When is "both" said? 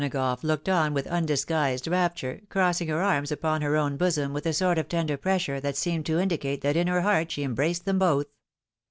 7.99-8.25